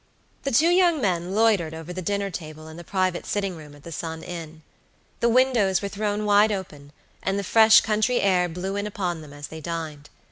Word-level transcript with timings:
The 0.41 0.49
two 0.51 0.69
young 0.71 0.99
men 0.99 1.35
loitered 1.35 1.75
over 1.75 1.93
the 1.93 2.01
dinner 2.01 2.31
table 2.31 2.67
in 2.67 2.75
the 2.75 2.83
private 2.83 3.23
sitting 3.27 3.55
room 3.55 3.75
at 3.75 3.83
the 3.83 3.91
Sun 3.91 4.23
Inn. 4.23 4.63
The 5.19 5.29
windows 5.29 5.83
were 5.83 5.89
thrown 5.89 6.25
wide 6.25 6.51
open, 6.51 6.91
and 7.21 7.37
the 7.37 7.43
fresh 7.43 7.81
country 7.81 8.19
air 8.19 8.49
blew 8.49 8.75
in 8.75 8.87
upon 8.87 9.21
them 9.21 9.31
as 9.31 9.49
they 9.49 9.61
dined. 9.61 10.09